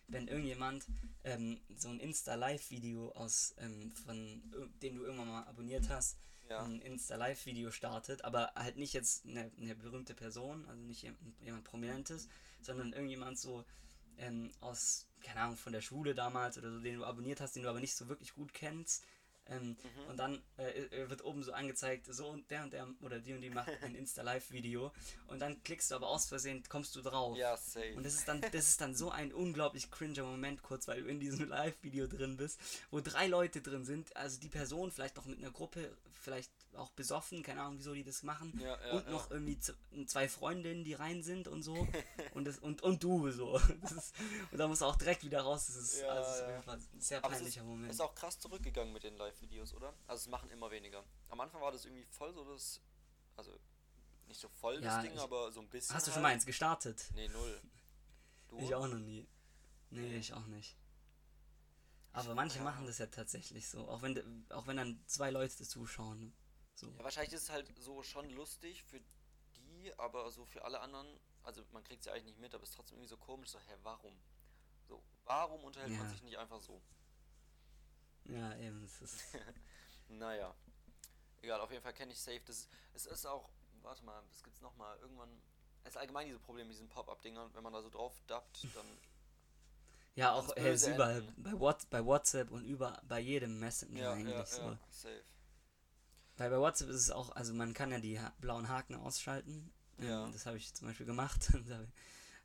[0.08, 0.84] wenn irgendjemand
[1.24, 4.42] ähm, so ein Insta-Live-Video aus, ähm, von,
[4.82, 6.18] den du irgendwann mal abonniert hast,
[6.50, 6.62] Ja.
[6.64, 11.64] ein Insta-Live-Video startet, aber halt nicht jetzt eine, eine berühmte Person, also nicht jemand, jemand
[11.64, 12.28] Prominentes,
[12.60, 13.64] sondern irgendjemand so
[14.18, 17.62] ähm, aus, keine Ahnung, von der Schule damals oder so, den du abonniert hast, den
[17.62, 19.02] du aber nicht so wirklich gut kennst.
[19.46, 20.10] Ähm, Mhm.
[20.10, 23.32] Und dann äh, äh, wird oben so angezeigt, so und der und der oder die
[23.32, 24.92] und die macht ein Insta-Live-Video.
[25.28, 27.36] Und dann klickst du aber aus Versehen, kommst du drauf.
[27.36, 27.94] Ja, safe.
[27.96, 31.08] Und das ist dann, das ist dann so ein unglaublich cringer Moment kurz, weil du
[31.08, 35.26] in diesem Live-Video drin bist, wo drei Leute drin sind, also die Person vielleicht noch
[35.26, 38.58] mit einer Gruppe, vielleicht auch besoffen, keine Ahnung, wieso die das machen.
[38.60, 39.58] Ja, ja, und noch irgendwie
[40.06, 41.74] zwei Freundinnen, die rein sind und so.
[42.34, 43.56] und, das, und, und du so.
[43.96, 44.14] Ist,
[44.50, 45.66] und da musst du auch direkt wieder raus.
[45.66, 47.90] Das ist, also, ist auf jeden Fall ein sehr Aber es ist, peinlicher Moment.
[47.90, 49.92] ist auch krass zurückgegangen mit den Live-Videos, oder?
[50.06, 51.04] Also es machen immer weniger.
[51.28, 52.80] Am Anfang war das irgendwie voll so das,
[53.36, 53.58] also
[54.28, 55.94] nicht so voll das Ding, aber so ein bisschen.
[55.94, 56.14] Hast du halt.
[56.14, 57.10] schon mal eins gestartet?
[57.14, 57.60] Nee, null.
[58.48, 58.58] Du?
[58.58, 59.26] Ich auch noch nie.
[59.90, 60.76] Nee, ich auch nicht.
[62.12, 62.64] Aber manche ja.
[62.64, 63.88] machen das ja tatsächlich so.
[63.88, 66.32] Auch wenn, auch wenn dann zwei Leute zuschauen.
[66.80, 66.86] So.
[66.96, 69.00] Ja, wahrscheinlich ist es halt so schon lustig für
[69.56, 71.06] die, aber so für alle anderen,
[71.42, 73.50] also man kriegt es ja eigentlich nicht mit, aber es ist trotzdem irgendwie so komisch,
[73.50, 74.14] so, hä, warum?
[74.88, 76.08] So, warum unterhält man Ja.
[76.08, 76.80] sich nicht einfach so?
[78.24, 78.80] Ja, eben.
[78.82, 79.24] Das ist,
[80.08, 80.54] Naja.
[81.42, 82.40] Egal, auf jeden Fall kenne ich Safe.
[82.46, 83.48] Das ist, es ist auch,
[83.82, 85.30] warte mal, das gibt's nochmal, irgendwann,
[85.84, 88.86] es ist allgemein diese Probleme mit diesen Pop-Up-Dingern, wenn man da so drauf dappt, dann
[90.14, 91.22] ja, auch äh, ist überall.
[91.36, 94.62] Bei, What, bei WhatsApp und über, bei jedem Messenger ja, eigentlich ja, so.
[94.62, 95.24] ja, safe.
[96.40, 99.70] Weil bei WhatsApp ist es auch, also man kann ja die ha blauen Haken ausschalten.
[99.98, 100.30] Ähm, Ja.
[100.30, 101.52] Das habe ich zum Beispiel gemacht,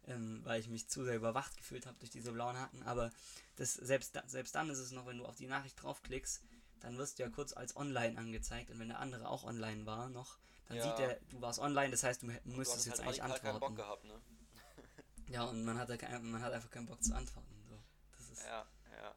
[0.08, 2.84] ähm, weil ich mich zu sehr überwacht gefühlt habe durch diese blauen Haken.
[2.84, 3.10] Aber
[3.56, 6.44] das, selbst, selbst dann ist es noch, wenn du auf die Nachricht draufklickst,
[6.82, 8.70] dann wirst du ja kurz als online angezeigt.
[8.70, 10.84] Und wenn der andere auch online war noch, dann Ja.
[10.84, 13.40] sieht er, du warst online, das heißt, du Du müsstest hast jetzt halt eigentlich radikal
[13.40, 13.76] keinen Bock antworten.
[13.78, 14.22] gehabt, ne?
[15.34, 17.56] Ja, und man hat, kein, man hat einfach keinen Bock zu antworten.
[17.70, 17.80] So.
[18.18, 18.66] Das ist, Ja,
[19.02, 19.16] ja.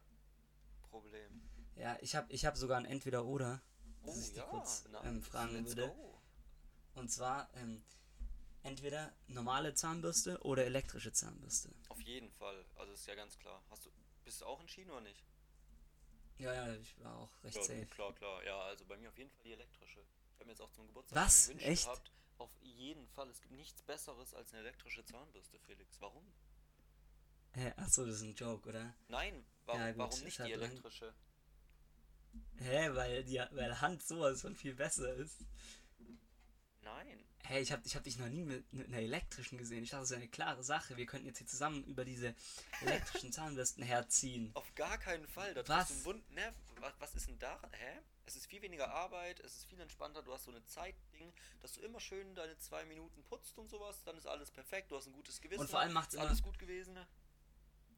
[0.89, 1.41] Problem.
[1.75, 3.61] ja, ich habe ich hab sogar ein Entweder-Oder,
[4.09, 5.87] das Oh ich dir ja, kurz ähm, fragen Let's würde.
[5.89, 6.19] go.
[6.95, 7.83] Und zwar ähm,
[8.63, 11.69] entweder normale Zahnbürste oder elektrische Zahnbürste.
[11.89, 12.65] Auf jeden Fall.
[12.75, 13.61] Also ist ja ganz klar.
[13.69, 13.89] Hast du,
[14.23, 15.23] bist du auch entschieden oder nicht?
[16.37, 17.85] Ja, ja, ich war auch recht Ja, safe.
[17.87, 18.43] klar, klar.
[18.45, 19.99] Ja, also bei mir auf jeden Fall die elektrische.
[19.99, 21.47] Ich habe mir jetzt auch zum Geburtstag Was?
[21.47, 21.83] gewünscht Echt?
[21.85, 22.11] gehabt.
[22.37, 23.29] Auf jeden Fall.
[23.29, 25.99] Es gibt nichts Besseres als eine elektrische Zahnbürste, Felix.
[25.99, 26.25] Warum?
[27.53, 28.93] Hä, achso, das ist ein Joke, oder?
[29.09, 31.13] Nein, warum, Ja, gut, warum nicht halt die lang- elektrische?
[32.59, 35.45] Hä, weil, die, weil Hand sowas von viel besser ist.
[36.81, 37.23] Nein.
[37.45, 39.83] Hä, ich hab, ich hab dich noch nie mit, einer elektrischen gesehen.
[39.83, 40.97] Ich dachte, das ist eine klare Sache.
[40.97, 42.35] Wir könnten jetzt hier zusammen über diese
[42.81, 44.51] elektrischen Zahnbürsten herziehen.
[44.53, 45.53] Auf gar keinen Fall.
[45.53, 45.87] Da Was?
[45.87, 47.59] du Wund ne, was, was ist denn da?
[47.71, 47.99] Hä?
[48.25, 51.73] Es ist viel weniger Arbeit, es ist viel entspannter, du hast so eine Zeitding, dass
[51.73, 55.07] du immer schön deine zwei Minuten putzt und sowas, dann ist alles perfekt, du hast
[55.07, 55.61] ein gutes Gewissen.
[55.61, 56.95] Und vor allem ist immer- alles gut gewesen.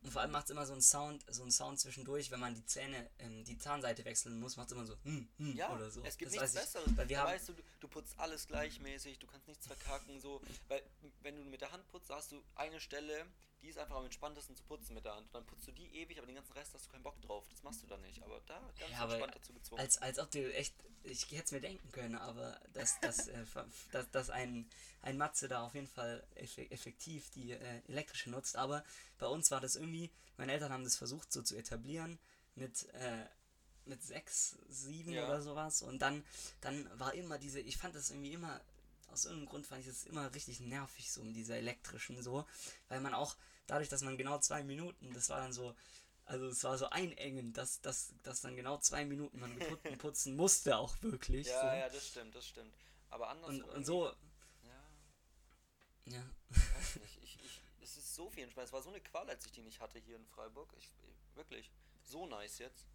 [0.04, 2.56] Und vor allem macht es immer so einen Sound, so einen Sound zwischendurch, wenn man
[2.56, 5.92] die Zähne, ähm, die Zahnseite wechseln muss, macht es immer so, hm, hm, Ja, oder
[5.92, 6.02] so.
[6.04, 6.98] es gibt Das nichts Besseres.
[6.98, 10.42] Weil wir haben, weißt du, du, du putzt alles gleichmäßig, du kannst nichts verkacken, so,
[10.68, 10.82] weil
[11.22, 13.28] wenn du mit der Hand putzt, hast du eine Stelle,
[13.62, 15.26] die ist einfach am entspanntesten zu putzen mit der Hand.
[15.28, 17.45] Und dann putzt du die ewig, aber den ganzen Rest hast du keinen Bock drauf.
[17.50, 18.21] Das machst du dann nicht.
[18.24, 19.82] Aber da ganz Ja, entspannt dazu gezwungen.
[19.82, 23.45] als, als ob du echt, ich hätte es mir denken können, aber dass, dass, äh,
[23.91, 24.69] dass, dass ein,
[25.02, 28.56] ein Matze da auf jeden Fall effe- effektiv die äh, elektrische nutzt.
[28.56, 28.84] Aber
[29.19, 32.19] bei uns war das irgendwie, meine Eltern haben das versucht so zu etablieren
[32.56, 33.26] mit, äh,
[33.86, 35.26] mit sechs, sieben Ja.
[35.26, 35.82] oder sowas.
[35.82, 36.24] Und dann,
[36.62, 38.60] dann war immer diese, ich fand das irgendwie immer,
[39.12, 42.45] aus irgendeinem Grund fand ich das immer richtig nervig, so um diese elektrischen so,
[42.88, 43.36] weil man auch,
[43.67, 45.76] dadurch, dass man genau zwei Minuten, das war dann so,
[46.26, 50.36] also es war so einengend, dass, dass, dass dann genau zwei Minuten man putzen, putzen
[50.36, 51.47] musste auch wirklich.
[51.47, 51.67] ja, so.
[51.67, 52.74] ja, das stimmt, das stimmt.
[53.10, 53.50] Aber anders.
[53.50, 54.13] Und, und so,
[54.63, 56.24] Ja, ja.
[56.50, 57.21] weiß nicht.
[57.24, 58.67] Ich, ich, es ist so viel entspannt.
[58.67, 60.74] Es war so eine Qual, als ich die nicht hatte hier in Freiburg.
[60.78, 60.89] Ich,
[61.36, 61.69] wirklich.
[62.04, 62.88] So nice jetzt.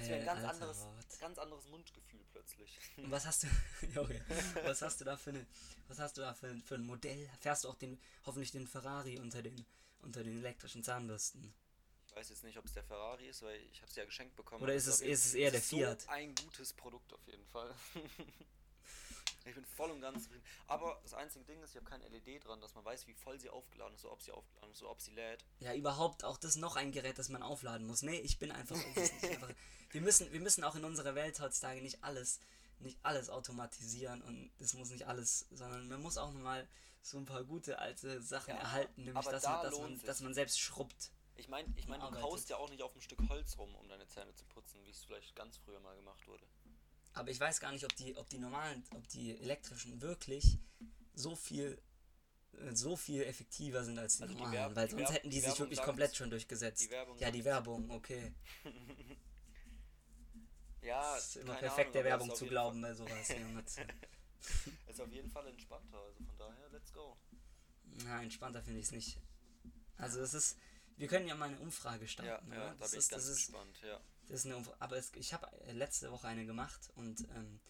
[0.00, 0.86] Es wäre ein ganz Alter, anderes,
[1.18, 2.78] ganz anderes Mundgefühl plötzlich.
[2.96, 3.46] Und was hast du,
[3.94, 4.20] Junge,
[4.64, 5.46] was hast du da für eine,
[5.88, 7.30] was hast du da für, für ein Modell?
[7.40, 9.64] Fährst du auch den, hoffentlich den Ferrari unter den,
[10.02, 11.54] unter den elektrischen Zahnbürsten?
[12.08, 14.36] Ich weiß jetzt nicht, ob es der Ferrari ist, weil ich habe es ja geschenkt
[14.36, 14.62] bekommen.
[14.62, 16.02] Oder ist es, ist es eher der ist Fiat?
[16.02, 17.74] So ein gutes Produkt auf jeden Fall.
[19.44, 20.44] ich bin voll und ganz zufrieden.
[20.66, 23.38] Aber das einzige Ding ist, ich habe kein LED dran, dass man weiß, wie voll
[23.38, 25.44] sie aufgeladen ist, so ob sie aufgeladen ist, so ob sie lädt.
[25.60, 28.02] Ja, überhaupt auch das noch ein Gerät, das man aufladen muss.
[28.02, 29.50] Nee, ich bin einfach, es einfach
[29.94, 32.40] wir müssen, wir müssen auch in unserer Welt heutzutage nicht alles,
[32.80, 36.68] nicht alles automatisieren und das muss nicht alles, sondern man muss auch mal
[37.00, 40.20] so ein paar gute alte Sachen Ja, erhalten, nämlich dass, da man, dass, man, dass
[40.20, 41.12] man selbst schrubbt.
[41.36, 43.88] Ich meine, ich mein, du kaust ja auch nicht auf ein Stück Holz rum, um
[43.88, 46.44] deine Zähne zu putzen, wie es vielleicht ganz früher mal gemacht wurde.
[47.14, 50.58] Aber ich weiß gar nicht, ob die, ob die normalen, ob die elektrischen wirklich
[51.14, 51.80] so viel
[52.52, 55.12] äh, so viel effektiver sind als die Also die normalen, Werb- weil die sonst Werb-
[55.14, 56.82] hätten die die sich Werbung wirklich komplett schon durchgesetzt.
[56.82, 57.44] Die Werbung ja, die.
[57.44, 58.34] Werbung, okay.
[60.82, 63.28] Ja, Das ist immer perfekt, der Ahnung, aber Werbung zu glauben bei sowas.
[63.28, 63.36] Ja.
[63.36, 63.86] Fall-
[64.86, 67.16] Ist auf jeden Fall entspannter, also von daher, let's go.
[68.04, 69.18] Na, entspannter finde ich es nicht.
[69.96, 70.58] Also es ist,
[70.98, 72.52] wir können ja mal eine Umfrage Ja, starten.
[72.52, 72.66] ja, oder?
[72.72, 74.00] da das bin ist, ich ganz das ist, gespannt, ja.
[74.28, 77.60] Das ist eine aber es, ich habe äh, letzte Woche eine gemacht und ähm,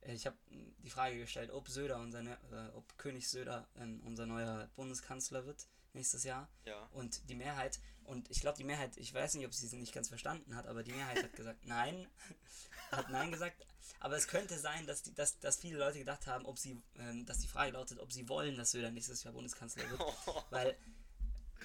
[0.00, 4.00] äh, ich habe die Frage gestellt, ob Söder unser, ne- äh, ob König Söder ähm,
[4.04, 6.48] unser neuer Bundeskanzler wird nächstes Jahr.
[6.64, 6.88] Ja.
[6.92, 9.92] Und die Mehrheit, und ich glaube, die Mehrheit, ich weiß nicht, ob sie es nicht
[9.92, 12.06] ganz verstanden hat, aber die Mehrheit hat gesagt, nein,
[12.90, 13.64] hat nein gesagt.
[14.00, 17.24] Aber es könnte sein, dass, die, dass, dass viele Leute gedacht haben, ob sie, ähm,
[17.26, 20.00] dass die Frage lautet, ob sie wollen, dass Söder nächstes Jahr Bundeskanzler wird.
[20.50, 20.76] weil,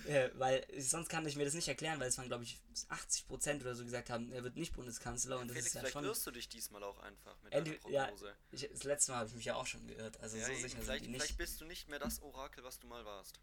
[0.07, 2.57] äh, weil sonst kann ich mir das nicht erklären, weil es waren, glaube ich,
[2.89, 5.93] 80% oder so gesagt haben, er wird nicht Bundeskanzler und das Felix, ist ja vielleicht
[5.93, 6.05] schon.
[6.05, 8.35] irrst du dich diesmal auch einfach mit Ende- deiner ja, Prognose.
[8.51, 10.69] Ich, das letzte Mal habe ich mich ja auch schon geirrt, also Ja, so sicher
[10.69, 11.21] sind vielleicht, die nicht.
[11.21, 13.39] vielleicht bist du nicht mehr das Orakel, was du mal warst.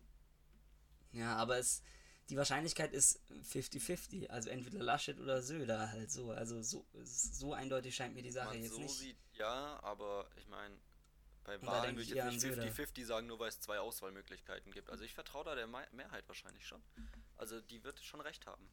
[1.12, 1.82] Ja, aber es,
[2.30, 3.20] die Wahrscheinlichkeit ist
[3.52, 4.28] 50-50.
[4.30, 6.30] Also entweder Laschet oder Söder halt so.
[6.32, 8.98] Also so, so eindeutig scheint mir die Sache man jetzt so nicht.
[8.98, 10.74] sieht, ja, aber ich meine,
[11.44, 12.62] bei Wahlen würde ich jetzt nicht an Söder.
[12.64, 14.90] 50-50 sagen, nur weil es zwei Auswahlmöglichkeiten gibt.
[14.90, 16.82] Also ich vertraue da der Me Mehrheit wahrscheinlich schon.
[17.36, 18.68] Also die wird schon recht haben.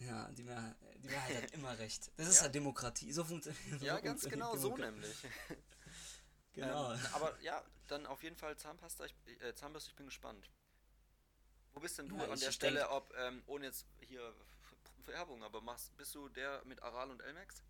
[0.00, 2.10] Ja, die Mehrheit, die Mehrheit hat immer recht.
[2.16, 2.42] Das ist Ja.
[2.42, 3.12] halt Demokratie.
[3.12, 5.16] So funktioniert Ja, ganz genau so nämlich.
[6.52, 6.92] Genau.
[6.92, 10.50] Ähm, aber ja, dann auf jeden Fall Zahnpasta, ich, äh, Zahnbürste, ich bin gespannt.
[11.72, 14.34] Wo bist denn du Ja, an der denk- Stelle, ob, ähm, ohne jetzt hier
[15.06, 17.62] Werbung, aber machst, bist du der mit Aral und Elmex?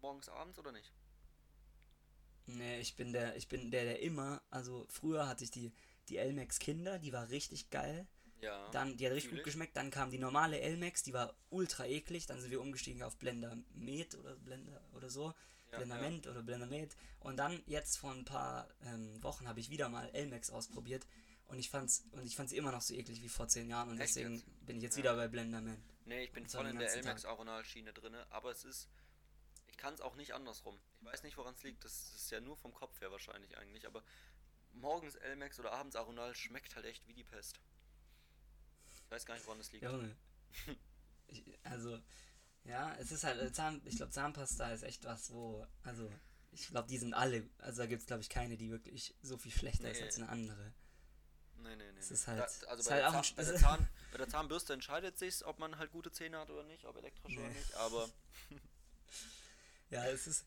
[0.00, 0.92] Morgens, abends oder nicht?
[2.46, 5.72] Nee, ich bin der, ich bin der, der immer, also früher hatte ich die,
[6.08, 8.06] die Elmex Kinder, die war richtig geil.
[8.40, 8.68] Ja.
[8.70, 9.76] Dann, die hat richtig gut geschmeckt.
[9.76, 12.26] Dann kam die normale Elmex, die war ultra eklig.
[12.26, 15.32] Dann sind wir umgestiegen auf Blender Med oder Blender oder so.
[15.72, 16.94] Ja, Blenderment oder Blender Med.
[17.20, 21.06] Und dann jetzt vor ein paar ähm, Wochen habe ich wieder mal Elmex ausprobiert.
[21.48, 23.88] Und ich fand's, und ich fand sie immer noch so eklig wie vor zehn Jahren.
[23.88, 24.66] Und Echt deswegen jetzt?
[24.66, 25.02] bin ich jetzt Ja.
[25.04, 25.82] wieder bei Blenderman.
[26.04, 27.06] Nee, ich bin voll in der ganzen Tag.
[27.06, 28.88] Elmex Aronal-Schiene drinne, aber es ist.
[29.76, 30.78] Ich kann es auch nicht andersrum.
[31.00, 31.84] Ich weiß nicht, woran es liegt.
[31.84, 34.02] Das ist ja nur vom Kopf her wahrscheinlich eigentlich, aber
[34.72, 37.60] morgens Elmex oder abends Aronal schmeckt halt echt wie die Pest.
[39.04, 39.84] Ich weiß gar nicht, woran es liegt.
[39.84, 40.16] Junge.
[41.28, 42.00] ich, also,
[42.64, 46.10] ja, es ist halt, äh, Zahn, ich glaube, Zahnpasta ist echt was, wo, also,
[46.52, 49.36] ich glaube, die sind alle, also da gibt es, glaube ich, keine, die wirklich so
[49.36, 50.04] viel schlechter ist Nee.
[50.06, 50.72] als eine andere.
[51.58, 51.98] Nee, nee, nee.
[52.00, 54.18] Es ist halt- da, also ist bei, halt der Zahn, bei, der ist- Zahn, bei
[54.18, 57.46] der Zahnbürste entscheidet sich, ob man halt gute Zähne hat oder nicht, ob elektrisch oder
[57.48, 57.54] Nee.
[57.54, 58.08] nicht, aber
[59.90, 60.44] Ja, es ist,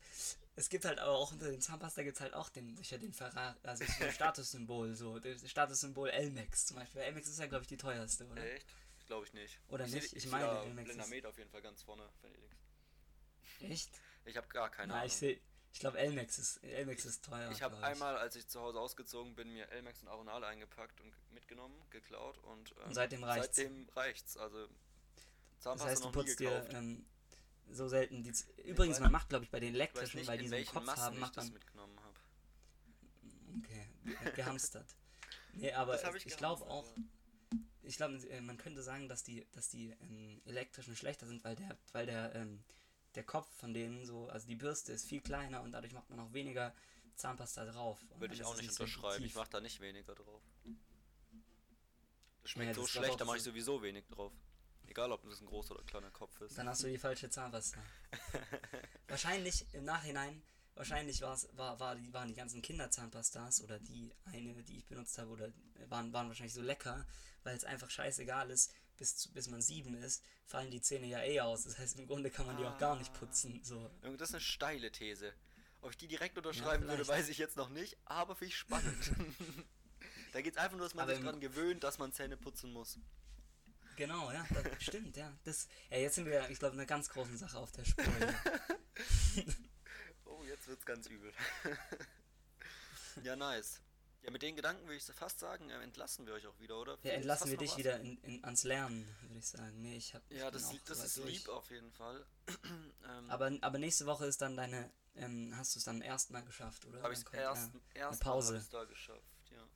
[0.55, 3.13] es gibt halt aber auch unter dem Zahnpasta gibt es halt auch den, sicher den
[3.13, 7.01] Ferrari, also so ein Statussymbol, so, das Statussymbol Elmex zum Beispiel.
[7.01, 8.43] Elmex ist ja, glaube ich, die teuerste, oder?
[8.43, 8.67] echt?
[9.07, 9.59] Glaube ich nicht.
[9.69, 10.13] Oder ich nicht?
[10.13, 12.39] Ich meine, meine, Elmex Blender ist- Med auf jeden Fall ganz vorne, Felix.
[13.61, 13.89] Echt?
[14.25, 15.07] Ich habe gar keine Na, Ahnung.
[15.07, 15.39] ich sehe,
[15.73, 17.49] ich glaube, Elmex ist, Elmex ist teuer.
[17.51, 21.13] Ich habe einmal, als ich zu Hause ausgezogen bin, mir Elmex und Aronal eingepackt und
[21.31, 23.55] mitgenommen, geklaut und, ähm, Und seitdem reicht's.
[23.55, 24.37] Seitdem reicht's.
[24.37, 26.73] Also Das Zahnpasta heißt, du noch nie putzt dir gekauft.
[26.73, 27.05] ähm,
[27.71, 28.33] so selten die.
[28.63, 31.01] Übrigens, man macht, glaube ich, bei den elektrischen, nicht, weil die so einen Kopf Massen
[31.03, 31.53] haben, macht das man.
[31.53, 32.19] mitgenommen habe.
[33.57, 34.95] Okay, ge- gehamstert.
[35.53, 36.85] Nee, aber ich ich glaube auch,
[37.81, 41.55] ich glaube, äh, man könnte sagen, dass die, dass die ähm, elektrischen schlechter sind, weil
[41.55, 42.63] der, weil der, ähm,
[43.15, 46.19] der Kopf von denen so, also die Bürste ist viel kleiner und dadurch macht man
[46.19, 46.73] auch weniger
[47.15, 47.99] Zahnpasta drauf.
[48.09, 49.25] Und Würde ich auch nicht so unterschreiben.
[49.25, 50.41] Ich mache da nicht weniger drauf.
[52.43, 54.31] Das schmeckt Ja, so das schlecht, da mache ich sowieso wenig drauf.
[54.89, 56.57] Egal, ob das ein großer oder kleiner Kopf ist.
[56.57, 57.79] Dann hast du die falsche Zahnpasta.
[59.07, 60.41] wahrscheinlich im Nachhinein,
[60.75, 65.17] wahrscheinlich war's, war, war die, waren die ganzen Kinderzahnpastas oder die eine, die ich benutzt
[65.17, 65.49] habe, oder
[65.89, 67.05] waren, waren wahrscheinlich so lecker,
[67.43, 71.39] weil es einfach scheißegal ist, bis, bis man sieben ist, fallen die Zähne ja eh
[71.39, 71.63] aus.
[71.63, 73.19] Das heißt, im Grunde kann man die auch gar nicht Ah.
[73.19, 73.61] putzen.
[73.63, 73.89] So.
[74.01, 75.33] Das ist eine steile These.
[75.81, 77.21] Ob ich die direkt unterschreiben würde, vielleicht.
[77.21, 79.11] weiß ich jetzt noch nicht, aber finde ich spannend.
[80.33, 82.73] da geht es einfach nur, dass man Aber sich daran gewöhnt, dass man Zähne putzen
[82.73, 82.97] muss.
[83.99, 85.29] Genau, ja, das stimmt, ja.
[85.43, 85.97] Das, ja.
[85.97, 88.05] Jetzt sind wir, ich glaube, einer ganz großen Sache auf der Spur.
[90.25, 91.33] Oh, jetzt wird's ganz übel.
[93.23, 93.81] ja, nice.
[94.21, 96.97] Ja, mit den Gedanken würde ich fast sagen, äh, entlassen wir euch auch wieder, oder?
[97.03, 99.81] Ja, entlassen wir dich wieder in, in, ans Lernen, würde ich sagen.
[99.81, 101.39] Nee, ich hab, ich Ja, bin das, das ist durch.
[101.39, 102.25] lieb auf jeden Fall.
[103.05, 106.85] ähm, Aber, aber nächste Woche ist dann deine, ähm, hast du es dann erstmal geschafft,
[106.85, 107.01] oder?
[107.01, 108.65] habe ich es erst, ja, erst Pause.
[108.71, 109.67] Da geschafft, ja.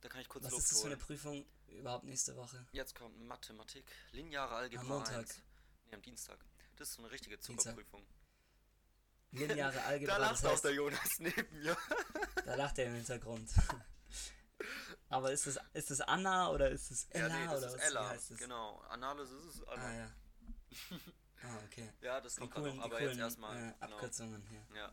[0.00, 1.06] Da kann ich kurz Was ist das für eine holen.
[1.06, 1.46] Prüfung
[1.78, 2.66] überhaupt nächste Woche?
[2.72, 5.18] Jetzt kommt Mathematik, lineare Algebra Montag.
[5.18, 5.42] 1.
[5.86, 6.38] Nee, am Dienstag.
[6.76, 7.38] Das ist so eine richtige.
[7.40, 8.06] Zuckerprüfung.
[9.32, 11.76] Lineare Algebra, da lacht auch heißt, der Jonas neben mir.
[12.44, 13.50] da lacht er im Hintergrund.
[15.08, 17.74] aber ist es ist es Anna oder ist es ja, Ella nee, das oder ist
[17.74, 18.08] was, Ella.
[18.08, 18.38] heißt es?
[18.38, 18.78] Genau.
[18.88, 19.84] Analysis ist Anna.
[19.86, 20.10] Ah ja.
[21.42, 21.90] Ah, okay.
[22.00, 23.56] Ja, das Die kommt coolen, noch, aber coolen jetzt erstmal.
[23.56, 23.94] äh, genau.
[23.96, 24.66] Abkürzungen hier.
[24.74, 24.92] Ja, Ja.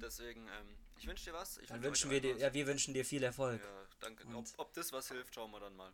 [0.00, 1.58] Deswegen, ähm, ich wünsche dir was.
[1.58, 3.22] Ich Dann wünsch wünschen wir dir, ja, wir wünschen dir viel.
[3.22, 3.60] Erfolg.
[3.62, 4.26] Ja, danke.
[4.34, 5.92] Ob, ob das was hilft, schauen wir dann mal.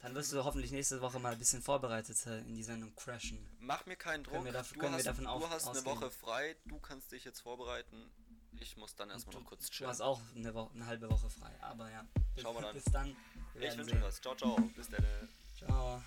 [0.00, 3.44] Dann wirst du hoffentlich nächste Woche mal ein bisschen vorbereiteter in die Sendung crashen.
[3.58, 4.34] Mach mir keinen Druck.
[4.34, 5.84] Können wir dav- du können wir hast, davon du auf- hast eine?
[5.84, 6.56] Woche frei.
[6.66, 8.08] Du kannst dich jetzt vorbereiten.
[8.60, 9.90] Ich muss dann erstmal Du, noch kurz du chillen.
[9.90, 12.04] hast auch eine, Woche, eine halbe Woche frei, aber ja.
[12.40, 12.74] Schauen wir dann.
[12.74, 13.16] Bis dann.
[13.54, 14.20] Wir Ich wünsche dir was.
[14.20, 14.56] Ciao, ciao.
[14.76, 15.04] Bis dann.
[15.56, 16.02] Ciao.